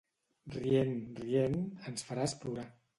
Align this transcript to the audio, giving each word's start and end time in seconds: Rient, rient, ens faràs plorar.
Rient, 0.55 0.97
rient, 1.27 1.63
ens 1.93 2.11
faràs 2.11 2.39
plorar. 2.45 2.71